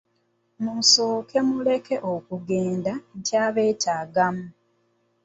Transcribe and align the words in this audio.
Musooke 0.63 1.37
muleke 1.47 1.95
okugenda 2.13 2.91
nkyabeetaagamu. 3.17 4.45